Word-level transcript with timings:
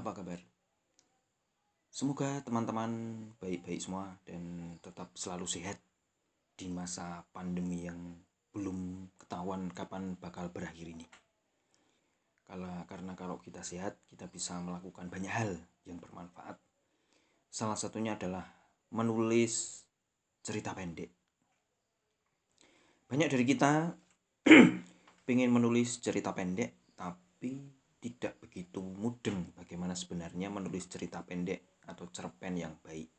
apa 0.00 0.16
kabar? 0.16 0.40
Semoga 1.92 2.40
teman-teman 2.40 2.88
baik-baik 3.36 3.84
semua 3.84 4.16
dan 4.24 4.72
tetap 4.80 5.12
selalu 5.12 5.44
sehat 5.44 5.76
di 6.56 6.72
masa 6.72 7.28
pandemi 7.36 7.84
yang 7.84 8.16
belum 8.56 9.12
ketahuan 9.20 9.68
kapan 9.68 10.16
bakal 10.16 10.48
berakhir 10.48 10.88
ini. 10.88 11.04
Kalau 12.48 12.72
karena 12.88 13.12
kalau 13.12 13.36
kita 13.44 13.60
sehat, 13.60 14.00
kita 14.08 14.24
bisa 14.32 14.56
melakukan 14.64 15.12
banyak 15.12 15.28
hal 15.28 15.60
yang 15.84 16.00
bermanfaat. 16.00 16.56
Salah 17.52 17.76
satunya 17.76 18.16
adalah 18.16 18.48
menulis 18.96 19.84
cerita 20.40 20.72
pendek. 20.72 21.12
Banyak 23.04 23.28
dari 23.28 23.44
kita 23.44 23.92
ingin 25.30 25.50
menulis 25.52 26.00
cerita 26.00 26.32
pendek, 26.32 26.96
tapi 26.96 27.79
tidak 28.00 28.40
begitu 28.40 28.80
mudeng 28.80 29.52
bagaimana 29.52 29.92
sebenarnya 29.92 30.48
menulis 30.48 30.88
cerita 30.88 31.20
pendek 31.20 31.84
atau 31.84 32.08
cerpen 32.08 32.56
yang 32.56 32.74
baik. 32.80 33.12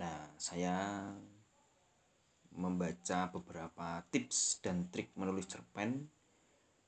Nah, 0.00 0.32
saya 0.40 1.04
membaca 2.56 3.28
beberapa 3.28 4.02
tips 4.08 4.64
dan 4.64 4.88
trik 4.88 5.12
menulis 5.14 5.46
cerpen 5.46 6.08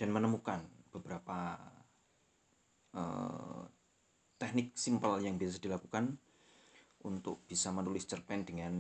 dan 0.00 0.08
menemukan 0.08 0.64
beberapa 0.90 1.60
uh, 2.96 3.62
teknik 4.40 4.72
simpel 4.72 5.20
yang 5.20 5.36
bisa 5.36 5.60
dilakukan 5.60 6.16
untuk 7.04 7.44
bisa 7.44 7.68
menulis 7.70 8.08
cerpen 8.08 8.48
dengan 8.48 8.72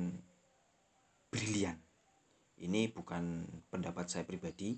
brilian. 1.28 1.76
Ini 2.60 2.92
bukan 2.92 3.44
pendapat 3.68 4.08
saya 4.08 4.24
pribadi. 4.24 4.76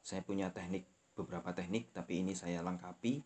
Saya 0.00 0.24
punya 0.24 0.48
teknik 0.52 0.97
beberapa 1.18 1.50
teknik 1.50 1.90
tapi 1.90 2.22
ini 2.22 2.38
saya 2.38 2.62
lengkapi 2.62 3.18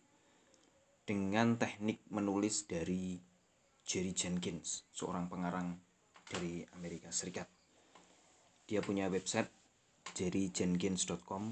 dengan 1.05 1.61
teknik 1.61 2.01
menulis 2.09 2.65
dari 2.65 3.21
Jerry 3.83 4.15
Jenkins, 4.15 4.87
seorang 4.95 5.27
pengarang 5.27 5.75
dari 6.23 6.63
Amerika 6.73 7.11
Serikat. 7.11 7.45
Dia 8.63 8.79
punya 8.79 9.11
website 9.11 9.51
jerryjenkins.com 10.15 11.43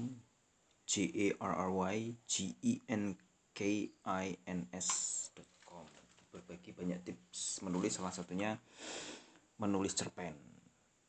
J 0.88 0.94
A 1.12 1.28
R 1.44 1.54
R 1.68 1.72
Y 1.92 1.96
G 2.24 2.56
E 2.64 2.74
N 2.88 3.14
K 3.52 3.60
I 3.92 4.26
N 4.48 4.60
S.com. 4.72 5.84
Berbagi 6.32 6.72
banyak 6.72 7.04
tips 7.04 7.60
menulis 7.60 8.00
salah 8.00 8.16
satunya 8.16 8.56
menulis 9.60 9.92
cerpen. 9.92 10.32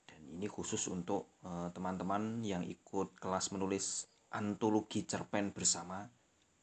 Dan 0.04 0.22
ini 0.28 0.52
khusus 0.52 0.92
untuk 0.92 1.40
eh, 1.48 1.72
teman-teman 1.72 2.44
uh, 2.44 2.48
yang 2.48 2.64
ikut 2.68 3.16
kelas 3.16 3.56
menulis 3.56 4.12
antologi 4.34 5.06
cerpen 5.06 5.54
bersama. 5.54 6.02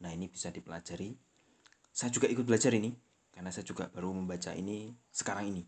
Nah, 0.00 0.10
ini 0.10 0.26
bisa 0.26 0.50
dipelajari. 0.50 1.14
Saya 1.90 2.10
juga 2.10 2.26
ikut 2.30 2.46
belajar 2.46 2.74
ini 2.74 2.90
karena 3.30 3.50
saya 3.54 3.66
juga 3.66 3.86
baru 3.90 4.10
membaca 4.14 4.54
ini 4.54 4.90
sekarang 5.10 5.54
ini. 5.54 5.62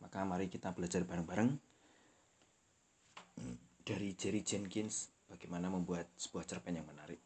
Maka 0.00 0.24
mari 0.24 0.48
kita 0.48 0.72
belajar 0.72 1.04
bareng-bareng 1.04 1.50
hmm, 3.36 3.56
dari 3.84 4.16
Jerry 4.16 4.40
Jenkins 4.40 5.12
bagaimana 5.28 5.68
membuat 5.68 6.08
sebuah 6.16 6.44
cerpen 6.46 6.80
yang 6.80 6.88
menarik. 6.88 7.20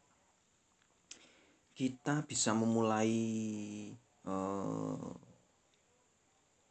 Kita 1.75 2.23
bisa 2.23 2.55
memulai 2.55 3.11
uh, 4.27 5.11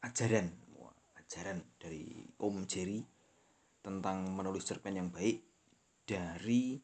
ajaran 0.05 0.65
ajaran 1.35 1.67
dari 1.81 2.31
Om 2.39 2.63
Jerry 2.69 3.03
tentang 3.83 4.31
menulis 4.31 4.63
cerpen 4.63 4.95
yang 4.95 5.11
baik 5.11 5.43
dari 6.07 6.79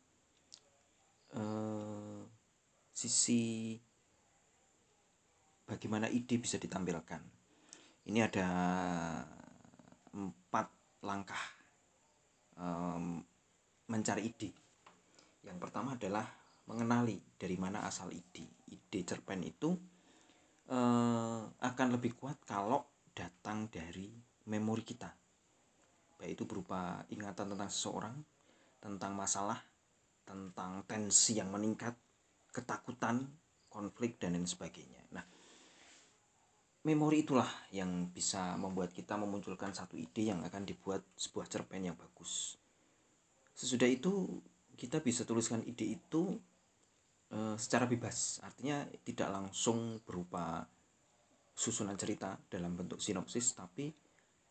uh, 1.37 2.23
sisi 2.91 3.77
bagaimana 5.67 6.11
ide 6.11 6.37
bisa 6.43 6.59
ditampilkan. 6.59 7.23
Ini 8.11 8.27
ada 8.27 8.49
empat 10.11 10.67
langkah 11.07 11.45
um, 12.59 13.23
mencari 13.87 14.27
ide. 14.27 14.51
Yang 15.47 15.59
pertama 15.63 15.95
adalah 15.95 16.27
mengenali 16.67 17.19
dari 17.39 17.55
mana 17.55 17.87
asal 17.87 18.11
ide. 18.11 18.67
Ide 18.67 19.07
cerpen 19.07 19.47
itu 19.47 19.71
uh, 20.71 21.43
akan 21.47 21.89
lebih 21.95 22.19
kuat 22.19 22.43
kalau 22.43 22.83
datang 23.15 23.71
dari 23.71 24.11
memori 24.51 24.83
kita. 24.83 25.11
Baik 26.19 26.37
itu 26.37 26.45
berupa 26.45 27.01
ingatan 27.09 27.55
tentang 27.55 27.71
seseorang, 27.73 28.17
tentang 28.83 29.13
masalah, 29.17 29.57
tentang 30.31 30.87
tensi 30.87 31.43
yang 31.43 31.51
meningkat, 31.51 31.99
ketakutan, 32.55 33.27
konflik 33.67 34.23
dan 34.23 34.39
lain 34.39 34.47
sebagainya. 34.47 35.03
Nah, 35.11 35.27
memori 36.87 37.27
itulah 37.27 37.51
yang 37.75 38.15
bisa 38.15 38.55
membuat 38.55 38.95
kita 38.95 39.19
memunculkan 39.19 39.75
satu 39.75 39.99
ide 39.99 40.31
yang 40.31 40.47
akan 40.47 40.63
dibuat 40.63 41.03
sebuah 41.19 41.51
cerpen 41.51 41.91
yang 41.91 41.99
bagus. 41.99 42.55
Sesudah 43.59 43.91
itu 43.91 44.39
kita 44.79 45.03
bisa 45.03 45.27
tuliskan 45.27 45.67
ide 45.67 45.99
itu 45.99 46.39
e, 47.29 47.59
secara 47.59 47.91
bebas, 47.91 48.39
artinya 48.47 48.87
tidak 49.03 49.29
langsung 49.35 49.99
berupa 50.07 50.63
susunan 51.59 51.99
cerita 51.99 52.39
dalam 52.47 52.79
bentuk 52.79 53.03
sinopsis, 53.03 53.53
tapi 53.53 53.91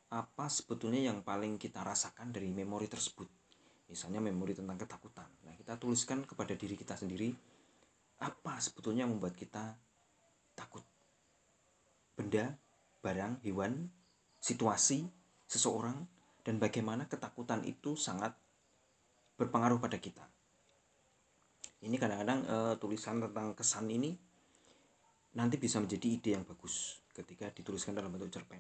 apa 0.09 0.45
sebetulnya 0.51 1.09
yang 1.09 1.23
paling 1.23 1.56
kita 1.56 1.81
rasakan 1.81 2.34
dari 2.34 2.50
memori 2.51 2.85
tersebut 2.85 3.38
misalnya 3.89 4.22
memori 4.22 4.53
tentang 4.53 4.77
ketakutan. 4.77 5.25
Nah, 5.50 5.57
kita 5.57 5.75
tuliskan 5.81 6.22
kepada 6.23 6.53
diri 6.53 6.77
kita 6.77 6.94
sendiri 6.94 7.33
apa 8.22 8.61
sebetulnya 8.61 9.09
yang 9.09 9.17
membuat 9.17 9.33
kita 9.33 9.73
takut. 10.53 10.85
Benda, 12.13 12.53
barang, 13.01 13.41
hewan, 13.41 13.89
situasi, 14.38 15.09
seseorang, 15.50 16.05
dan 16.45 16.61
bagaimana 16.61 17.09
ketakutan 17.09 17.66
itu 17.66 17.97
sangat 17.97 18.38
berpengaruh 19.39 19.81
pada 19.81 19.97
kita. 19.97 20.27
Ini 21.79 21.95
kadang-kadang 21.95 22.44
e, 22.44 22.57
tulisan 22.75 23.23
tentang 23.23 23.56
kesan 23.56 23.88
ini 23.88 24.11
nanti 25.39 25.56
bisa 25.56 25.79
menjadi 25.79 26.07
ide 26.11 26.29
yang 26.35 26.44
bagus 26.44 27.00
ketika 27.16 27.47
dituliskan 27.56 27.95
dalam 27.95 28.11
bentuk 28.11 28.35
cerpen. 28.35 28.59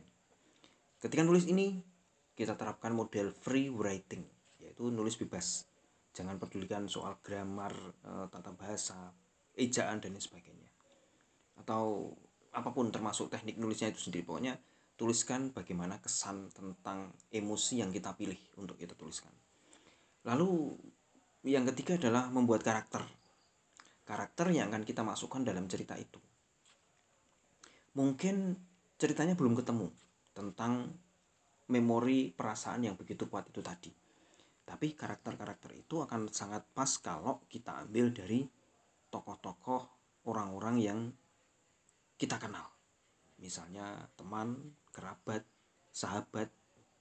Ketika 1.03 1.19
nulis 1.27 1.43
ini, 1.51 1.83
kita 2.31 2.55
terapkan 2.55 2.95
model 2.95 3.35
free 3.35 3.67
writing 3.67 4.38
yaitu 4.79 4.95
nulis 4.95 5.19
bebas. 5.19 5.67
Jangan 6.15 6.39
pedulikan 6.39 6.87
soal 6.87 7.19
grammar 7.19 7.75
e, 7.99 8.11
tata 8.31 8.55
bahasa 8.55 9.11
ejaan 9.59 9.99
dan 9.99 10.15
lain 10.15 10.23
sebagainya. 10.23 10.71
Atau 11.59 12.15
apa 12.55 12.71
pun 12.71 12.87
termasuk 12.87 13.27
teknik 13.27 13.59
nulisnya 13.59 13.91
itu 13.91 14.07
sendiri. 14.07 14.23
Pokoknya 14.23 14.55
tuliskan 14.95 15.51
bagaimana 15.51 15.99
kesan 15.99 16.47
tentang 16.55 17.11
emosi 17.27 17.83
yang 17.83 17.91
kita 17.91 18.15
pilih 18.15 18.39
untuk 18.55 18.79
kita 18.79 18.95
tuliskan. 18.95 19.35
Lalu 20.23 20.79
yang 21.43 21.67
ketiga 21.75 21.99
adalah 21.99 22.31
membuat 22.31 22.63
karakter. 22.63 23.03
Karakter 24.07 24.47
yang 24.55 24.71
akan 24.71 24.87
kita 24.87 25.03
masukkan 25.03 25.43
dalam 25.43 25.67
cerita 25.67 25.99
itu. 25.99 26.17
Mungkin 27.99 28.55
ceritanya 28.95 29.35
belum 29.35 29.59
ketemu 29.59 29.91
tentang 30.31 30.87
memori 31.69 32.31
perasaan 32.31 32.87
yang 32.87 32.95
begitu 32.97 33.29
kuat 33.29 33.45
itu 33.51 33.61
tadi 33.61 33.98
tapi 34.69 34.93
karakter-karakter 34.93 35.73
itu 35.73 36.05
akan 36.05 36.29
sangat 36.29 36.61
pas 36.77 37.01
kalau 37.01 37.41
kita 37.49 37.81
ambil 37.89 38.13
dari 38.13 38.45
tokoh-tokoh 39.09 39.81
orang-orang 40.29 40.75
yang 40.77 40.99
kita 42.13 42.37
kenal. 42.37 42.69
Misalnya 43.41 44.05
teman 44.13 44.77
kerabat 44.93 45.41
sahabat 45.89 46.53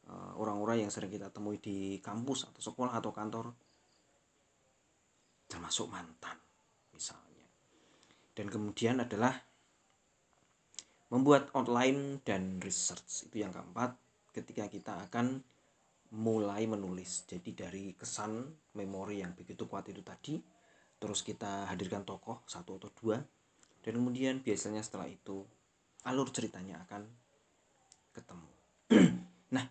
eh, 0.09 0.33
orang-orang 0.41 0.89
yang 0.89 0.91
sering 0.95 1.13
kita 1.13 1.29
temui 1.29 1.61
di 1.61 2.01
kampus 2.01 2.49
atau 2.49 2.65
sekolah 2.65 2.97
atau 2.97 3.13
kantor. 3.13 3.53
Termasuk 5.45 5.93
mantan 5.93 6.41
misalnya. 6.97 7.45
Dan 8.33 8.49
kemudian 8.49 9.05
adalah 9.05 9.37
membuat 11.13 11.53
outline 11.53 12.25
dan 12.25 12.65
research. 12.65 13.29
Itu 13.29 13.45
yang 13.45 13.53
keempat 13.53 13.93
ketika 14.33 14.73
kita 14.73 14.93
akan 15.09 15.45
mulai 16.15 16.65
menulis. 16.65 17.29
Jadi 17.29 17.51
dari 17.53 17.85
kesan 17.93 18.45
memori 18.77 19.21
yang 19.21 19.37
begitu 19.37 19.69
kuat 19.69 19.89
itu 19.91 20.01
tadi 20.01 20.41
terus 20.99 21.23
kita 21.23 21.71
hadirkan 21.71 22.03
tokoh 22.03 22.43
satu 22.49 22.81
atau 22.81 22.91
dua. 22.93 23.19
Dan 23.85 24.03
kemudian 24.03 24.43
biasanya 24.43 24.83
setelah 24.83 25.07
itu 25.07 25.45
alur 26.05 26.29
ceritanya 26.33 26.81
akan 26.89 27.03
ketemu. 28.15 28.51
Nah 29.55 29.65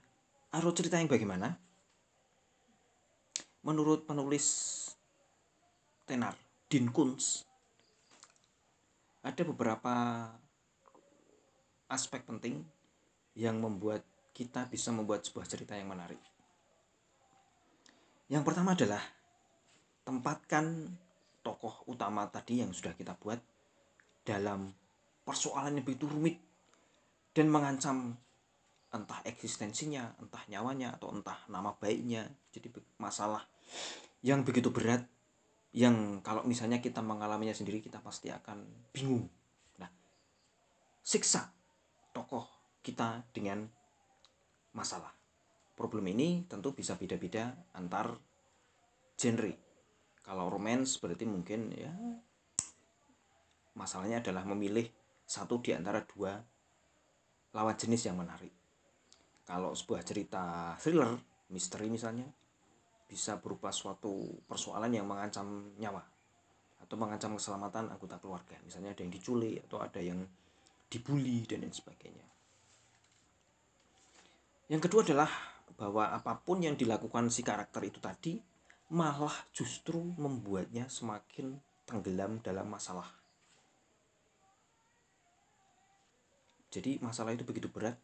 alur 0.54 0.74
cerita 0.74 0.98
yang 0.98 1.10
bagaimana? 1.10 1.54
Menurut 3.62 4.08
penulis 4.08 4.48
tenar 6.08 6.40
Din 6.72 6.88
Kunz 6.90 7.44
ada 9.28 9.44
beberapa 9.44 9.94
aspek 11.92 12.24
penting 12.24 12.64
yang 13.36 13.60
membuat 13.60 14.04
kita 14.32 14.68
bisa 14.72 14.92
membuat 14.96 15.28
sebuah 15.28 15.48
cerita 15.48 15.76
yang 15.76 15.92
menarik. 15.92 16.20
Yang 18.28 18.44
pertama 18.44 18.76
adalah 18.76 19.04
tempatkan 20.04 20.92
tokoh 21.44 21.88
utama 21.88 22.28
tadi 22.28 22.60
yang 22.60 22.76
sudah 22.76 22.92
kita 22.92 23.16
buat 23.16 23.40
dalam 24.28 24.68
persoalan 25.24 25.80
yang 25.80 25.86
begitu 25.88 26.12
rumit 26.12 26.36
dan 27.32 27.48
mengancam 27.48 28.20
entah 28.92 29.20
eksistensinya, 29.24 30.16
entah 30.20 30.44
nyawanya 30.52 30.96
atau 31.00 31.12
entah 31.16 31.40
nama 31.48 31.76
baiknya. 31.76 32.28
Jadi 32.52 32.72
masalah 33.00 33.44
yang 34.24 34.44
begitu 34.44 34.72
berat 34.72 35.08
yang 35.76 36.24
kalau 36.24 36.44
misalnya 36.48 36.80
kita 36.84 37.04
mengalaminya 37.04 37.56
sendiri 37.56 37.84
kita 37.84 38.00
pasti 38.04 38.32
akan 38.32 38.64
bingung. 38.96 39.28
Nah, 39.80 39.92
siksa 41.04 41.52
tokoh 42.16 42.48
kita 42.84 43.24
dengan 43.36 43.68
masalah. 44.72 45.17
Problem 45.78 46.10
ini 46.10 46.42
tentu 46.50 46.74
bisa 46.74 46.98
beda-beda 46.98 47.54
antar 47.78 48.18
genre. 49.14 49.54
Kalau 50.26 50.50
romance 50.50 50.98
berarti 50.98 51.30
mungkin 51.30 51.70
ya 51.70 51.94
masalahnya 53.78 54.26
adalah 54.26 54.42
memilih 54.50 54.90
satu 55.22 55.62
di 55.62 55.78
antara 55.78 56.02
dua 56.02 56.34
lawan 57.54 57.78
jenis 57.78 58.10
yang 58.10 58.18
menarik. 58.18 58.52
Kalau 59.46 59.72
sebuah 59.78 60.04
cerita 60.04 60.76
thriller, 60.82 61.14
misteri 61.54 61.88
misalnya, 61.88 62.28
bisa 63.08 63.40
berupa 63.40 63.72
suatu 63.72 64.44
persoalan 64.44 64.92
yang 64.92 65.08
mengancam 65.08 65.72
nyawa 65.80 66.04
atau 66.84 66.96
mengancam 67.00 67.40
keselamatan 67.40 67.88
anggota 67.88 68.20
keluarga. 68.20 68.60
Misalnya 68.68 68.92
ada 68.92 69.02
yang 69.08 69.14
diculik 69.14 69.64
atau 69.70 69.80
ada 69.80 70.04
yang 70.04 70.20
dibully 70.92 71.48
dan 71.48 71.64
lain 71.64 71.72
sebagainya. 71.72 72.28
Yang 74.68 74.92
kedua 74.92 75.02
adalah 75.08 75.32
bahwa 75.76 76.14
apa 76.16 76.40
pun 76.40 76.64
yang 76.64 76.80
dilakukan 76.80 77.28
si 77.28 77.44
karakter 77.44 77.84
itu 77.84 78.00
tadi 78.00 78.40
malah 78.94 79.34
justru 79.52 80.00
membuatnya 80.00 80.88
semakin 80.88 81.60
tenggelam 81.84 82.40
dalam 82.40 82.72
masalah 82.72 83.18
Jadi 86.68 87.00
masalah 87.00 87.34
itu 87.34 87.48
begitu 87.48 87.72
berat 87.72 87.96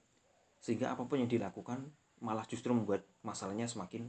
sehingga 0.63 0.95
apa 0.95 1.03
pun 1.03 1.19
yang 1.19 1.27
dilakukan 1.27 1.83
malah 2.23 2.47
justru 2.47 2.71
membuat 2.71 3.03
masalahnya 3.21 3.67
semakin 3.67 4.07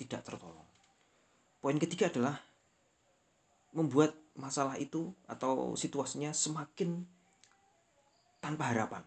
tidak 0.00 0.24
tertolong. 0.24 0.64
Poin 1.60 1.76
ketiga 1.76 2.08
adalah 2.08 2.40
membuat 3.76 4.16
masalah 4.32 4.80
itu 4.80 5.12
atau 5.28 5.76
situasinya 5.76 6.32
semakin 6.32 7.04
tanpa 8.40 8.72
harapan. 8.72 9.04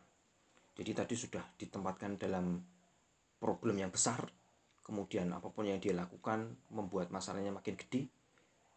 Jadi 0.78 0.92
tadi 0.94 1.16
sudah 1.18 1.44
ditempatkan 1.58 2.22
dalam 2.22 2.62
problem 3.44 3.76
yang 3.76 3.92
besar, 3.92 4.24
kemudian 4.88 5.28
apa 5.36 5.52
pun 5.52 5.68
yang 5.68 5.84
dia 5.84 5.92
lakukan 5.92 6.56
membuat 6.72 7.12
masalahnya 7.12 7.52
makin 7.52 7.76
gede. 7.76 8.08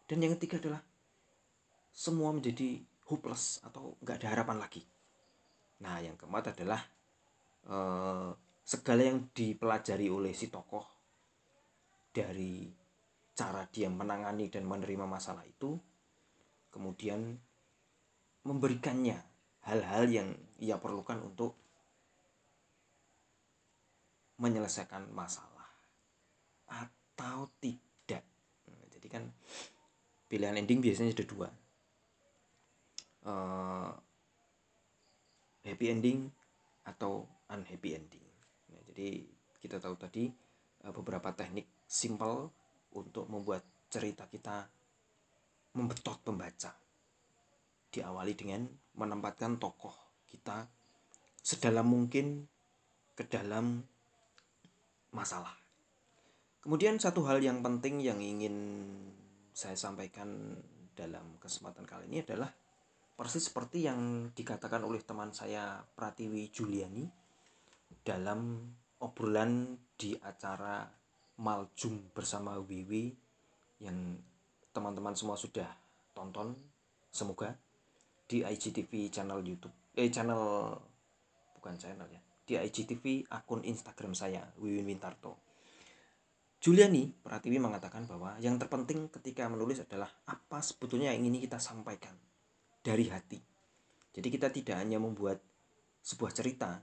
Dan 0.03 0.19
yang 0.19 0.35
ketiga 0.35 0.59
adalah 0.59 0.83
semua 1.95 2.35
menjadi 2.35 2.83
hopeless 3.07 3.63
atau 3.63 3.95
nggak 4.03 4.19
ada 4.19 4.27
harapan 4.35 4.59
lagi. 4.59 4.83
Nah, 5.79 6.03
yang 6.03 6.19
keempat 6.19 6.51
adalah 6.51 6.83
eh, 7.63 8.29
segala 8.67 9.01
yang 9.07 9.31
dipelajari 9.31 10.11
oleh 10.11 10.35
si 10.35 10.51
tokoh 10.51 10.83
dari 12.11 12.67
cara 13.31 13.63
dia 13.71 13.87
menangani 13.87 14.51
dan 14.51 14.67
menerima 14.67 15.07
masalah 15.07 15.47
itu, 15.47 15.79
kemudian 16.67 17.39
memberikannya 18.43 19.15
hal-hal 19.67 20.05
yang 20.11 20.29
ia 20.59 20.75
perlukan 20.79 21.23
untuk 21.23 21.55
menyelesaikan 24.37 25.09
masalah 25.13 25.65
atau 26.69 27.49
tidak. 27.57 28.23
Jadi 28.93 29.07
kan 29.09 29.23
pilihan 30.29 30.57
ending 30.57 30.79
biasanya 30.81 31.13
ada 31.13 31.25
dua. 31.25 31.49
Uh, 33.27 33.91
happy 35.67 35.91
ending 35.91 36.31
atau 36.87 37.27
unhappy 37.51 37.99
ending. 37.99 38.23
Nah, 38.71 38.79
jadi 38.87 39.27
kita 39.59 39.83
tahu 39.83 39.99
tadi 39.99 40.31
uh, 40.87 40.93
beberapa 40.95 41.35
teknik 41.35 41.67
simple 41.83 42.51
untuk 42.95 43.27
membuat 43.27 43.67
cerita 43.91 44.27
kita 44.31 44.63
membetot 45.75 46.23
pembaca. 46.23 46.71
Diawali 47.91 48.33
dengan 48.35 48.63
menempatkan 48.95 49.59
tokoh 49.59 50.23
kita 50.27 50.67
sedalam 51.39 51.87
mungkin 51.87 52.47
ke 53.15 53.23
dalam 53.27 53.83
masalah. 55.17 55.57
Kemudian 56.61 57.01
satu 57.01 57.25
hal 57.25 57.41
yang 57.41 57.65
penting 57.65 57.97
yang 58.05 58.21
ingin 58.21 58.53
saya 59.49 59.73
sampaikan 59.73 60.53
dalam 60.93 61.41
kesempatan 61.41 61.89
kali 61.89 62.05
ini 62.05 62.21
adalah 62.21 62.53
persis 63.17 63.49
seperti 63.49 63.89
yang 63.89 64.29
dikatakan 64.29 64.85
oleh 64.85 65.01
teman 65.01 65.33
saya 65.33 65.81
Pratiwi 65.81 66.53
Juliani 66.53 67.09
dalam 68.05 68.61
obrolan 69.01 69.73
di 69.97 70.13
acara 70.21 70.85
Maljum 71.37 72.13
bersama 72.13 72.57
Wiwi 72.61 73.13
yang 73.81 74.17
teman-teman 74.73 75.13
semua 75.17 75.37
sudah 75.37 75.69
tonton 76.13 76.53
semoga 77.09 77.53
di 78.25 78.41
IGTV 78.41 79.09
channel 79.13 79.41
YouTube 79.41 79.73
eh 79.97 80.09
channel 80.09 80.73
bukan 81.57 81.73
channel 81.77 82.09
ya 82.09 82.21
di 82.47 82.55
IGTV 82.55 83.27
akun 83.35 83.67
Instagram 83.67 84.15
saya 84.15 84.47
Wiwin 84.55 84.87
Wintarto 84.87 85.47
Juliani 86.57 87.13
Pratiwi 87.13 87.61
mengatakan 87.61 88.09
bahwa 88.09 88.33
yang 88.41 88.57
terpenting 88.57 89.13
ketika 89.13 89.45
menulis 89.45 89.85
adalah 89.85 90.09
apa 90.25 90.57
sebetulnya 90.63 91.13
yang 91.13 91.29
ingin 91.29 91.45
kita 91.45 91.61
sampaikan 91.61 92.17
dari 92.81 93.05
hati. 93.13 93.37
Jadi 94.09 94.27
kita 94.33 94.49
tidak 94.49 94.81
hanya 94.81 94.97
membuat 94.97 95.37
sebuah 96.01 96.33
cerita 96.33 96.81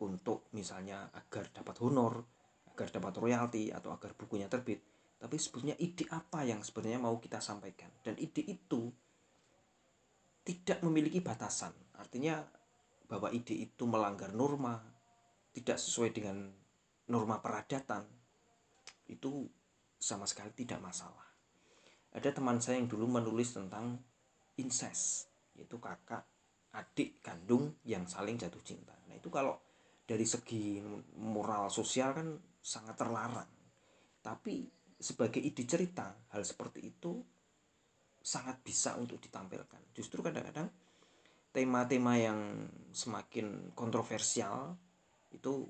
untuk 0.00 0.48
misalnya 0.56 1.12
agar 1.12 1.52
dapat 1.52 1.76
honor, 1.84 2.24
agar 2.72 2.88
dapat 2.88 3.12
royalti 3.20 3.68
atau 3.68 3.92
agar 3.92 4.16
bukunya 4.16 4.48
terbit, 4.48 4.80
tapi 5.20 5.36
sebetulnya 5.36 5.76
ide 5.76 6.08
apa 6.08 6.40
yang 6.48 6.64
sebenarnya 6.64 6.96
mau 6.96 7.20
kita 7.20 7.44
sampaikan 7.44 7.92
dan 8.00 8.16
ide 8.16 8.40
itu 8.40 8.88
tidak 10.40 10.80
memiliki 10.80 11.20
batasan. 11.20 11.76
Artinya 12.00 12.40
bahwa 13.04 13.28
ide 13.28 13.52
itu 13.52 13.84
melanggar 13.84 14.32
norma, 14.32 14.80
tidak 15.50 15.78
sesuai 15.78 16.10
dengan 16.14 16.36
norma 17.10 17.42
peradatan, 17.42 18.06
itu 19.10 19.46
sama 19.98 20.24
sekali 20.24 20.54
tidak 20.54 20.80
masalah. 20.80 21.26
Ada 22.10 22.34
teman 22.34 22.58
saya 22.58 22.78
yang 22.82 22.90
dulu 22.90 23.06
menulis 23.06 23.54
tentang 23.54 23.98
incest 24.58 25.30
yaitu 25.54 25.76
kakak 25.76 26.24
adik 26.70 27.18
kandung 27.20 27.78
yang 27.82 28.06
saling 28.06 28.38
jatuh 28.38 28.62
cinta. 28.62 28.94
Nah 29.10 29.18
itu 29.18 29.28
kalau 29.28 29.58
dari 30.06 30.26
segi 30.26 30.78
moral 31.18 31.70
sosial 31.70 32.14
kan 32.14 32.28
sangat 32.62 32.94
terlarang. 32.98 33.50
Tapi 34.22 34.66
sebagai 35.00 35.40
ide 35.40 35.64
cerita 35.64 36.12
hal 36.34 36.42
seperti 36.42 36.80
itu 36.82 37.18
sangat 38.20 38.60
bisa 38.60 38.94
untuk 39.00 39.18
ditampilkan. 39.18 39.94
Justru 39.96 40.20
kadang-kadang 40.20 40.68
tema-tema 41.50 42.14
yang 42.20 42.68
semakin 42.94 43.74
kontroversial 43.74 44.76
itu 45.34 45.66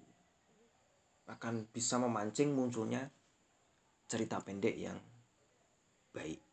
akan 1.31 1.69
bisa 1.71 2.01
memancing 2.01 2.51
munculnya 2.51 3.07
cerita 4.11 4.43
pendek 4.43 4.75
yang 4.75 4.99
baik 6.11 6.51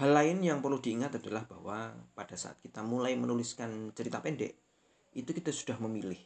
Hal 0.00 0.16
lain 0.16 0.40
yang 0.40 0.64
perlu 0.64 0.80
diingat 0.80 1.20
adalah 1.20 1.44
bahwa 1.44 1.92
pada 2.16 2.32
saat 2.32 2.56
kita 2.64 2.80
mulai 2.80 3.20
menuliskan 3.20 3.92
cerita 3.92 4.24
pendek, 4.24 4.56
itu 5.12 5.28
kita 5.28 5.52
sudah 5.52 5.76
memilih. 5.76 6.16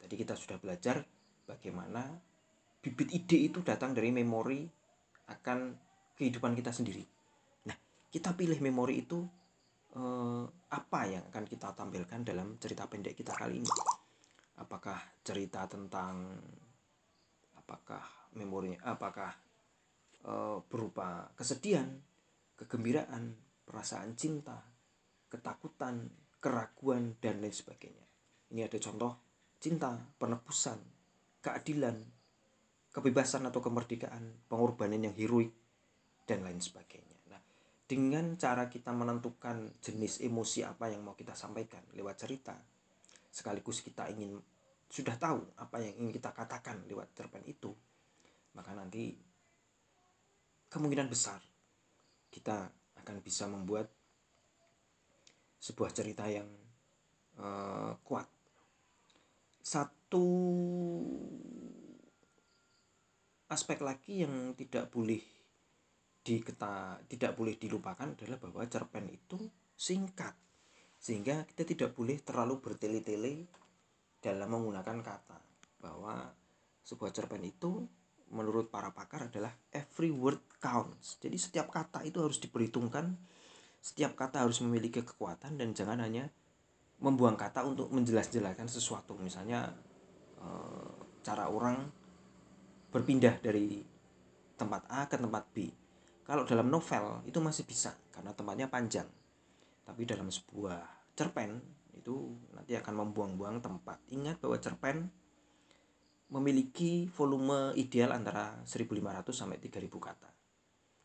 Tadi 0.00 0.16
kita 0.16 0.32
sudah 0.32 0.56
belajar 0.56 1.04
bagaimana 1.44 2.00
bibit 2.80 3.12
ide 3.12 3.52
itu 3.52 3.60
datang 3.60 3.92
dari 3.92 4.08
memori 4.08 4.64
akan 5.28 5.76
kehidupan 6.16 6.56
kita 6.56 6.72
sendiri. 6.72 7.04
Nah, 7.68 7.76
kita 8.08 8.32
pilih 8.32 8.56
memori 8.64 9.04
itu 9.04 9.20
eh, 9.92 10.44
apa 10.72 11.00
yang 11.04 11.28
akan 11.28 11.44
kita 11.44 11.76
tampilkan 11.76 12.24
dalam 12.24 12.56
cerita 12.56 12.88
pendek 12.88 13.20
kita 13.20 13.36
kali 13.36 13.60
ini. 13.60 13.72
Apakah 14.60 15.00
cerita 15.24 15.64
tentang 15.64 16.36
apakah 17.56 18.04
memorinya 18.36 18.78
apakah 18.84 19.32
eh, 20.28 20.58
berupa 20.68 21.32
kesedihan 21.34 21.88
kegembiraan, 22.60 23.40
perasaan 23.64 24.12
cinta, 24.20 24.60
ketakutan, 25.32 26.12
keraguan, 26.44 27.16
dan 27.16 27.40
lain 27.40 27.56
sebagainya. 27.56 28.04
Ini 28.52 28.68
ada 28.68 28.76
contoh 28.76 29.12
cinta, 29.56 29.96
penebusan, 30.20 30.76
keadilan, 31.40 31.96
kebebasan 32.92 33.48
atau 33.48 33.64
kemerdekaan, 33.64 34.44
pengorbanan 34.44 35.08
yang 35.08 35.16
heroik, 35.16 35.56
dan 36.28 36.44
lain 36.44 36.60
sebagainya. 36.60 37.16
Nah, 37.32 37.40
dengan 37.88 38.36
cara 38.36 38.68
kita 38.68 38.92
menentukan 38.92 39.80
jenis 39.80 40.20
emosi 40.20 40.60
apa 40.68 40.92
yang 40.92 41.00
mau 41.00 41.16
kita 41.16 41.32
sampaikan 41.32 41.80
lewat 41.96 42.28
cerita, 42.28 42.60
sekaligus 43.30 43.80
kita 43.80 44.10
ingin 44.10 44.36
sudah 44.90 45.14
tahu 45.14 45.38
apa 45.54 45.78
yang 45.78 45.94
ingin 46.02 46.12
kita 46.18 46.34
katakan 46.34 46.82
lewat 46.90 47.14
cerpen 47.14 47.46
itu, 47.46 47.70
maka 48.58 48.74
nanti 48.74 49.14
kemungkinan 50.66 51.06
besar 51.06 51.38
kita 52.30 52.66
akan 52.98 53.16
bisa 53.22 53.46
membuat 53.46 53.86
sebuah 55.62 55.94
cerita 55.94 56.26
yang 56.26 56.50
uh, 57.38 57.94
kuat. 58.02 58.26
Satu 59.62 60.26
aspek 63.46 63.78
lagi 63.82 64.26
yang 64.26 64.58
tidak 64.58 64.90
boleh 64.90 65.22
diketa 66.20 67.00
tidak 67.06 67.32
boleh 67.38 67.54
dilupakan 67.56 68.12
adalah 68.12 68.38
bahwa 68.38 68.62
cerpen 68.66 69.06
itu 69.08 69.38
singkat 69.74 70.36
sehingga 71.00 71.48
kita 71.48 71.64
tidak 71.64 71.90
boleh 71.96 72.20
terlalu 72.20 72.60
bertele-tele 72.60 73.48
dalam 74.20 74.52
menggunakan 74.52 75.00
kata 75.00 75.38
bahwa 75.80 76.28
sebuah 76.84 77.08
cerpen 77.16 77.40
itu 77.40 77.88
menurut 78.30 78.68
para 78.68 78.92
pakar 78.92 79.32
adalah 79.32 79.50
every 79.72 80.12
word 80.12 80.38
counts. 80.60 81.16
Jadi 81.18 81.40
setiap 81.40 81.72
kata 81.72 82.04
itu 82.04 82.20
harus 82.20 82.36
diperhitungkan 82.36 83.16
setiap 83.80 84.12
kata 84.12 84.44
harus 84.44 84.60
memiliki 84.60 85.00
kekuatan 85.00 85.56
dan 85.56 85.72
jangan 85.72 86.04
hanya 86.04 86.28
membuang 87.00 87.32
kata 87.32 87.64
untuk 87.64 87.88
menjelas-jelaskan 87.88 88.68
sesuatu. 88.68 89.16
Misalnya 89.16 89.72
eh, 90.36 90.92
cara 91.24 91.48
orang 91.48 91.88
berpindah 92.92 93.40
dari 93.40 93.80
tempat 94.60 94.84
A 94.92 95.08
ke 95.08 95.16
tempat 95.16 95.48
B. 95.56 95.72
Kalau 96.28 96.44
dalam 96.44 96.68
novel 96.68 97.24
itu 97.24 97.40
masih 97.40 97.64
bisa 97.64 97.96
karena 98.12 98.36
tempatnya 98.36 98.68
panjang 98.68 99.08
tapi 99.84 100.06
dalam 100.06 100.28
sebuah 100.28 101.12
cerpen 101.16 101.60
itu 101.96 102.32
nanti 102.56 102.78
akan 102.78 102.94
membuang-buang 103.06 103.60
tempat 103.60 104.00
ingat 104.14 104.40
bahwa 104.40 104.56
cerpen 104.56 105.10
memiliki 106.30 107.10
volume 107.10 107.74
ideal 107.74 108.14
antara 108.14 108.62
1500 108.62 109.26
sampai 109.34 109.58
3000 109.58 109.90
kata 109.90 110.30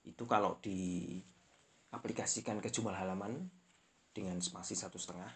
itu 0.05 0.23
kalau 0.29 0.61
di 0.61 1.17
aplikasikan 1.89 2.61
ke 2.61 2.69
jumlah 2.69 2.93
halaman 2.93 3.49
dengan 4.13 4.37
spasi 4.39 4.77
satu 4.77 5.01
setengah 5.01 5.31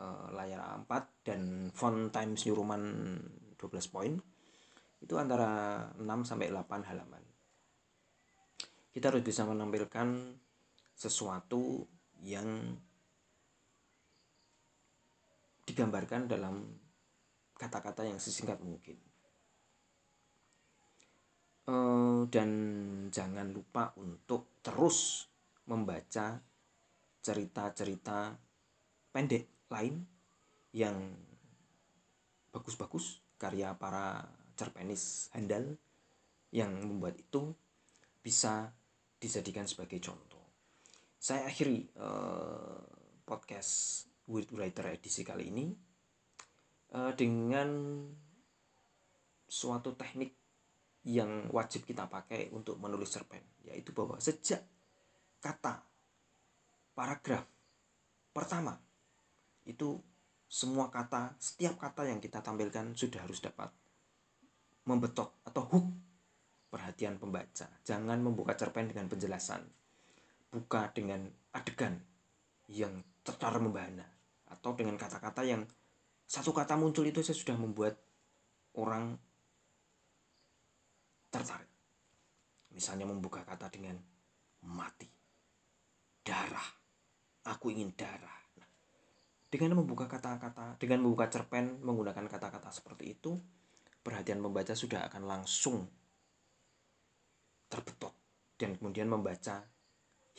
uh, 0.00 0.32
layar 0.32 0.80
A4 0.80 0.92
dan 1.22 1.40
font 1.70 2.08
Times 2.08 2.48
New 2.48 2.56
Roman 2.56 2.82
12 3.60 3.92
poin 3.92 4.12
itu 5.00 5.14
antara 5.20 5.84
6 6.00 6.02
sampai 6.24 6.48
8 6.48 6.88
halaman. 6.88 7.22
Kita 8.90 9.12
harus 9.12 9.20
bisa 9.20 9.44
menampilkan 9.44 10.08
sesuatu 10.96 11.84
yang 12.24 12.78
digambarkan 15.66 16.30
dalam 16.30 16.62
kata-kata 17.58 18.06
yang 18.06 18.20
sesingkat 18.22 18.60
mungkin. 18.62 18.96
Uh, 21.66 22.22
dan 22.30 22.50
jangan 23.10 23.50
lupa 23.50 23.90
untuk 23.98 24.62
terus 24.62 25.26
membaca 25.66 26.38
cerita-cerita 27.26 28.38
pendek 29.10 29.66
lain 29.66 30.06
yang 30.70 30.94
bagus-bagus 32.54 33.18
karya 33.34 33.74
para 33.74 34.22
cerpenis 34.54 35.28
handal 35.34 35.74
yang 36.54 36.70
membuat 36.70 37.18
itu 37.18 37.50
bisa 38.22 38.70
dijadikan 39.18 39.66
sebagai 39.66 39.98
contoh. 39.98 40.35
Saya 41.26 41.50
akhiri 41.50 41.90
uh, 41.98 42.86
podcast 43.26 44.06
Weird 44.30 44.46
Writer 44.54 44.94
edisi 44.94 45.26
kali 45.26 45.50
ini 45.50 45.66
uh, 46.94 47.10
dengan 47.18 47.66
suatu 49.42 49.98
teknik 49.98 50.30
yang 51.02 51.50
wajib 51.50 51.82
kita 51.82 52.06
pakai 52.06 52.54
untuk 52.54 52.78
menulis 52.78 53.10
cerpen, 53.10 53.42
yaitu 53.66 53.90
bahwa 53.90 54.22
sejak 54.22 54.62
kata 55.42 55.82
paragraf 56.94 57.42
pertama 58.30 58.78
itu 59.66 59.98
semua 60.46 60.94
kata 60.94 61.34
setiap 61.42 61.74
kata 61.74 62.06
yang 62.06 62.22
kita 62.22 62.38
tampilkan 62.38 62.94
sudah 62.94 63.26
harus 63.26 63.42
dapat 63.42 63.74
membetok 64.86 65.42
atau 65.42 65.66
hook 65.74 65.86
perhatian 66.70 67.18
pembaca. 67.18 67.66
Jangan 67.82 68.22
membuka 68.22 68.54
cerpen 68.54 68.94
dengan 68.94 69.10
penjelasan 69.10 69.85
buka 70.50 70.90
dengan 70.94 71.26
adegan 71.52 71.98
yang 72.70 73.02
tercara 73.22 73.58
membahana 73.58 74.06
atau 74.46 74.74
dengan 74.78 74.94
kata-kata 74.94 75.42
yang 75.42 75.62
satu 76.26 76.50
kata 76.50 76.74
muncul 76.74 77.06
itu 77.06 77.22
saya 77.22 77.38
sudah 77.38 77.56
membuat 77.58 77.94
orang 78.78 79.14
tertarik 81.30 81.70
misalnya 82.74 83.08
membuka 83.08 83.42
kata 83.42 83.70
dengan 83.70 83.96
mati 84.66 85.16
darah. 86.26 86.68
Aku 87.46 87.70
ingin 87.70 87.94
darah. 87.94 88.42
Nah, 88.58 88.68
dengan 89.46 89.78
membuka 89.78 90.10
kata-kata, 90.10 90.74
dengan 90.82 91.06
membuka 91.06 91.30
cerpen 91.30 91.78
menggunakan 91.86 92.26
kata-kata 92.26 92.74
seperti 92.74 93.14
itu, 93.14 93.38
perhatian 94.02 94.42
pembaca 94.42 94.74
sudah 94.74 95.06
akan 95.06 95.22
langsung 95.22 95.86
terbetot 97.70 98.14
dan 98.58 98.74
kemudian 98.74 99.06
membaca 99.06 99.62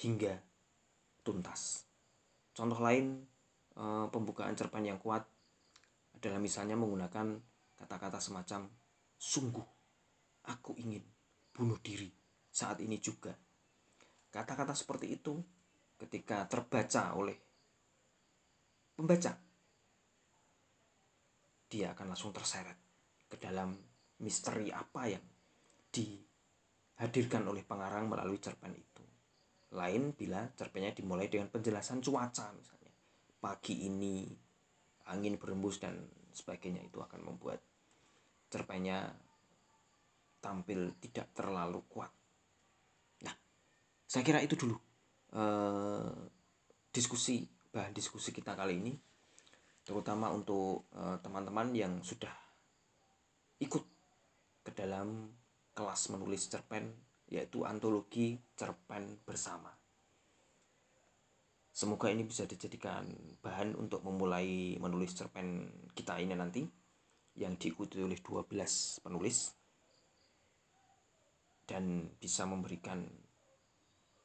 hingga 0.01 0.37
tuntas. 1.25 1.85
Contoh 2.53 2.79
lain 2.81 3.21
eh, 3.77 4.05
pembukaan 4.09 4.57
cerpen 4.57 4.85
yang 4.85 5.01
kuat 5.01 5.25
adalah 6.17 6.41
misalnya 6.41 6.73
menggunakan 6.73 7.37
kata-kata 7.77 8.17
semacam 8.17 8.65
sungguh 9.17 9.67
aku 10.49 10.73
ingin 10.81 11.05
bunuh 11.53 11.77
diri 11.81 12.09
saat 12.49 12.81
ini 12.81 12.97
juga. 12.97 13.33
Kata-kata 14.29 14.73
seperti 14.73 15.13
itu 15.13 15.37
ketika 15.97 16.45
terbaca 16.45 17.17
oleh 17.17 17.37
pembaca 18.93 19.33
dia 21.67 21.91
akan 21.91 22.15
langsung 22.15 22.31
terseret 22.31 22.77
ke 23.27 23.35
dalam 23.35 23.75
misteri 24.23 24.71
apa 24.71 25.11
yang 25.11 25.25
dihadirkan 25.91 27.43
oleh 27.45 27.61
pengarang 27.67 28.07
melalui 28.07 28.39
cerpen 28.39 28.71
itu. 28.73 28.96
Lain 29.75 30.15
bila 30.15 30.47
cerpennya 30.55 30.95
dimulai 30.95 31.27
dengan 31.27 31.51
penjelasan 31.51 31.99
cuaca 31.99 32.53
misalnya. 32.55 32.93
Pagi 33.37 33.87
ini 33.87 34.27
angin 35.11 35.35
berembus 35.35 35.79
dan 35.83 35.95
sebagainya 36.31 36.83
itu 36.83 36.99
akan 36.99 37.23
membuat 37.23 37.59
cerpennya 38.47 39.11
tampil 40.39 40.95
tidak 41.03 41.31
terlalu 41.35 41.83
kuat. 41.91 42.11
Nah, 43.23 43.35
saya 44.07 44.23
kira 44.23 44.39
itu 44.39 44.55
dulu 44.55 44.77
Eh, 45.27 46.11
diskusi 46.87 47.43
bahan 47.67 47.91
diskusi 47.91 48.31
kita 48.31 48.55
kali 48.55 48.79
ini 48.79 48.95
terutama 49.83 50.31
untuk 50.31 50.87
eh, 50.95 51.19
teman-teman 51.19 51.75
yang 51.75 51.99
sudah 51.99 52.31
ikut 53.59 53.83
ke 54.63 54.71
dalam 54.71 55.27
kelas 55.75 56.15
menulis 56.15 56.47
cerpen 56.47 56.87
yaitu 57.27 57.67
antologi 57.67 58.39
cerpen 58.55 59.19
bersama. 59.27 59.71
Semoga 61.77 62.09
ini 62.09 62.25
bisa 62.25 62.49
dijadikan 62.49 63.05
bahan 63.43 63.77
untuk 63.77 64.01
memulai 64.01 64.79
menulis 64.81 65.13
cerpen 65.13 65.69
kita 65.93 66.17
ini 66.17 66.33
nanti 66.33 66.65
yang 67.37 67.53
diikuti 67.53 68.01
oleh 68.01 68.17
12 68.17 69.05
penulis 69.05 69.53
dan 71.69 72.09
bisa 72.17 72.49
memberikan 72.49 73.05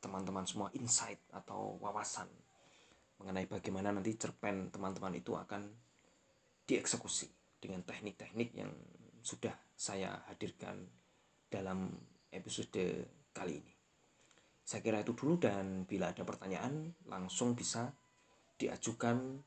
teman-teman 0.01 0.49
semua 0.49 0.73
insight 0.73 1.21
atau 1.35 1.77
wawasan 1.83 2.31
mengenai 3.21 3.47
bagaimana 3.47 3.95
nanti 3.95 4.17
cerpen 4.17 4.73
teman-teman 4.73 5.15
itu 5.15 5.37
akan 5.37 5.63
dieksekusi 6.67 7.29
dengan 7.61 7.85
teknik-teknik 7.87 8.51
yang 8.57 8.73
sudah 9.23 9.55
saya 9.77 10.25
hadirkan 10.27 10.83
dalam 11.47 11.95
episode 12.33 13.07
kali 13.37 13.61
ini. 13.61 13.75
Saya 14.65 14.81
kira 14.81 15.05
itu 15.05 15.13
dulu 15.13 15.37
dan 15.37 15.85
bila 15.85 16.11
ada 16.11 16.25
pertanyaan 16.25 16.97
langsung 17.07 17.53
bisa 17.53 17.93
diajukan 18.57 19.43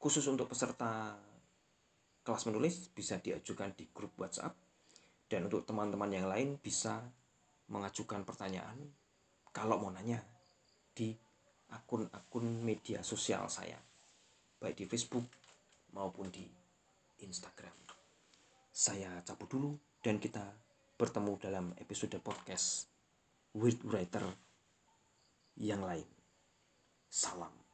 khusus 0.00 0.26
untuk 0.26 0.50
peserta 0.50 1.14
kelas 2.26 2.44
menulis 2.50 2.90
bisa 2.90 3.22
diajukan 3.22 3.70
di 3.78 3.86
grup 3.94 4.18
WhatsApp. 4.18 4.58
Dan 5.26 5.50
untuk 5.50 5.66
teman-teman 5.66 6.10
yang 6.10 6.26
lain 6.30 6.58
bisa 6.58 7.02
mengajukan 7.70 8.22
pertanyaan 8.22 8.78
kalau 9.50 9.78
mau 9.82 9.90
nanya 9.90 10.22
di 10.94 11.10
akun-akun 11.70 12.46
media 12.62 13.02
sosial 13.02 13.50
saya. 13.50 13.78
Baik 14.62 14.82
di 14.82 14.86
Facebook 14.86 15.26
maupun 15.94 16.30
di 16.30 16.46
Instagram. 17.22 17.74
Saya 18.70 19.22
cabut 19.26 19.48
dulu 19.50 19.70
dan 19.98 20.22
kita 20.22 20.42
bertemu 20.96 21.32
dalam 21.36 21.66
episode 21.76 22.16
podcast 22.24 22.88
Weird 23.52 23.84
Writer 23.84 24.24
yang 25.60 25.84
lain. 25.84 26.08
Salam 27.12 27.65